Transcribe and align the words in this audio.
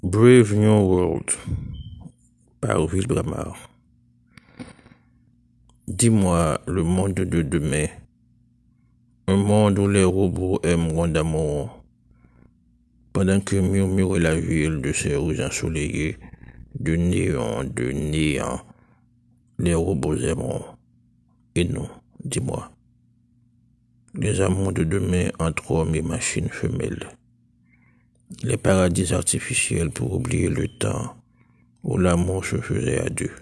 Brave 0.00 0.54
New 0.54 0.78
World 0.78 1.32
par 2.60 2.86
Bramar. 2.86 3.56
Dis-moi 5.88 6.60
le 6.68 6.84
monde 6.84 7.14
de 7.14 7.42
demain, 7.42 7.88
un 9.26 9.36
monde 9.36 9.76
où 9.80 9.88
les 9.88 10.04
robots 10.04 10.60
aimeront 10.62 11.08
d'amour, 11.08 11.82
pendant 13.12 13.40
que 13.40 13.56
murmure 13.56 14.20
la 14.20 14.36
ville 14.38 14.80
de 14.80 14.92
ces 14.92 15.16
rues 15.16 15.42
ensoleillées, 15.42 16.16
de 16.78 16.94
néant, 16.94 17.64
de 17.64 17.90
néant, 17.90 18.60
les 19.58 19.74
robots 19.74 20.14
aimeront. 20.14 20.64
Et 21.56 21.64
nous, 21.64 21.88
dis-moi, 22.22 22.70
les 24.14 24.40
amours 24.40 24.72
de 24.72 24.84
demain 24.84 25.30
entre 25.40 25.72
hommes 25.72 25.96
et 25.96 26.02
machines 26.02 26.50
femelles 26.50 27.17
les 28.48 28.56
paradis 28.56 29.12
artificiels 29.12 29.90
pour 29.90 30.14
oublier 30.14 30.48
le 30.48 30.68
temps 30.68 31.14
où 31.82 31.98
l'amour 31.98 32.46
se 32.46 32.56
faisait 32.56 32.98
à 32.98 33.10
deux. 33.10 33.34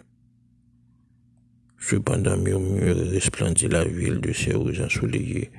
Cependant 1.78 2.36
murmure 2.36 2.98
et 2.98 3.10
resplendit 3.10 3.68
la 3.68 3.84
ville 3.84 4.20
de 4.20 4.32
ses 4.32 4.54
rues 4.54 4.82
ensoleillées, 4.82 5.52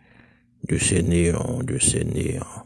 de 0.68 0.78
ses 0.78 1.02
néants, 1.02 1.64
de 1.64 1.78
ses 1.78 2.04
néants. 2.04 2.66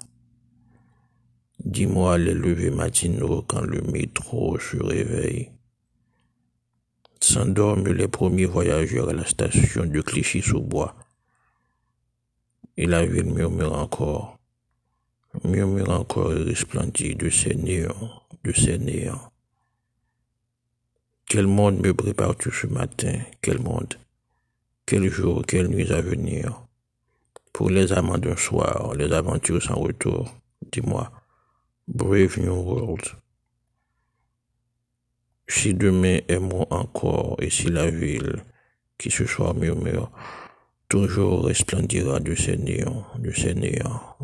Dis-moi 1.63 2.17
les 2.17 2.34
levées 2.34 2.71
matinaux 2.71 3.43
quand 3.43 3.62
le 3.62 3.82
métro 3.82 4.57
se 4.57 4.77
réveille. 4.77 5.52
S'endorment 7.20 7.93
les 7.93 8.07
premiers 8.07 8.48
voyageurs 8.48 9.09
à 9.09 9.13
la 9.13 9.26
station 9.26 9.85
de 9.85 10.02
Clichy-sous-Bois. 10.02 10.95
Et 12.76 12.88
la 12.88 13.05
ville 13.05 13.32
murmure 13.32 13.77
encore 13.77 14.41
murmure 15.44 15.90
encore 15.90 16.34
et 16.34 16.44
resplendit 16.44 17.16
de 17.16 17.30
ses 17.30 17.55
néants, 17.55 18.23
de 18.44 18.52
ses 18.52 18.77
néants. 18.77 19.32
Quel 21.26 21.48
monde 21.48 21.79
me 21.79 21.93
prépare-tu 21.93 22.52
ce 22.52 22.68
matin? 22.68 23.20
Quel 23.41 23.60
monde? 23.60 23.96
Quel 24.85 25.10
jour, 25.10 25.43
quelle 25.48 25.68
nuit 25.68 25.91
à 25.91 26.02
venir? 26.02 26.62
Pour 27.54 27.70
les 27.70 27.93
amants 27.93 28.18
d'un 28.18 28.35
soir, 28.35 28.93
les 28.96 29.12
aventures 29.12 29.62
sans 29.62 29.76
retour, 29.76 30.34
dis-moi, 30.71 31.12
Brave 31.87 32.40
New 32.40 32.54
World. 32.54 33.05
Si 35.48 35.74
demain 35.74 36.20
est 36.27 36.40
moi 36.40 36.68
encore, 36.70 37.35
et 37.40 37.49
si 37.49 37.68
la 37.70 37.90
ville 37.90 38.43
qui 38.98 39.10
ce 39.12 39.26
soir 39.26 39.54
murmure, 39.54 40.12
toujours 40.87 41.46
resplendira 41.46 42.20
de 42.20 42.35
ses 42.35 42.58
néants, 42.58 43.05
de 43.18 43.32
ses 43.32 43.55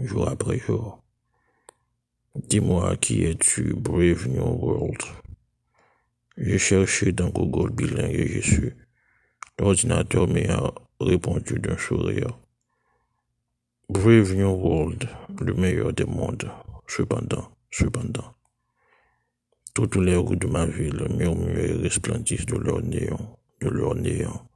jour 0.03 0.27
après 0.29 0.59
jour. 0.59 1.01
Dis-moi 2.45 2.95
qui 2.97 3.23
es-tu, 3.23 3.73
Brave 3.73 4.27
New 4.27 4.43
World. 4.43 5.01
J'ai 6.37 6.59
cherché 6.59 7.11
dans 7.11 7.29
Google 7.29 7.71
bilingue 7.71 8.13
et 8.13 8.27
j'ai 8.27 8.41
su. 8.43 8.77
L'ordinateur 9.59 10.27
m'a 10.27 10.71
répondu 10.99 11.57
d'un 11.57 11.77
sourire. 11.77 12.37
Brave 13.89 14.35
New 14.35 14.51
World, 14.51 15.09
le 15.41 15.53
meilleur 15.55 15.93
des 15.93 16.05
mondes. 16.05 16.49
Cependant, 16.85 17.49
cependant, 17.71 18.35
toutes 19.73 19.95
les 19.95 20.15
rues 20.15 20.37
de 20.37 20.47
ma 20.47 20.67
ville 20.67 21.07
murmurent 21.09 21.57
et 21.57 21.73
resplendissent 21.73 22.45
de 22.45 22.57
leur 22.57 22.83
néant, 22.83 23.39
de 23.61 23.69
leur 23.69 23.95
néant. 23.95 24.47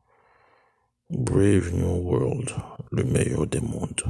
Brave 1.09 1.73
New 1.73 1.95
World, 1.95 2.53
le 2.91 3.03
meilleur 3.05 3.47
des 3.47 3.59
mondes. 3.59 4.03